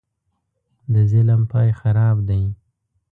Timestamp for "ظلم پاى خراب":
1.11-2.17